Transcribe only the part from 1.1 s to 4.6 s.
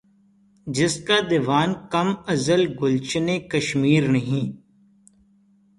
دیوان کم از گلشنِ کشمیر نہیں